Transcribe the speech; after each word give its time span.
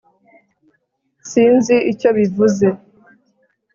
sinzi 1.29 1.75
icyo 1.91 2.09
bivuze 2.17 2.67